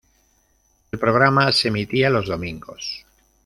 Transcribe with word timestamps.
El 0.91 0.97
programa 0.97 1.51
se 1.51 1.67
emitía 1.67 2.09
los 2.09 2.25
domingos. 2.25 3.05